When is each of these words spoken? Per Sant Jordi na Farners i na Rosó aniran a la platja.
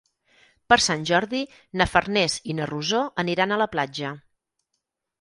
Per 0.71 0.77
Sant 0.85 1.05
Jordi 1.09 1.43
na 1.83 1.87
Farners 1.93 2.39
i 2.41 2.57
na 2.63 2.69
Rosó 2.75 3.05
aniran 3.27 3.55
a 3.59 3.63
la 3.67 3.71
platja. 3.79 4.19